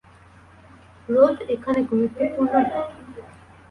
রোধ 1.09 1.37
এখানে 1.53 1.79
গুরুত্বপূর্ণ 1.89 2.53
না। 2.63 2.81